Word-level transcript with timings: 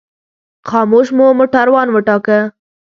خاموش 0.69 1.07
مو 1.17 1.25
موټروان 1.39 1.87
وټاکه. 1.91 2.39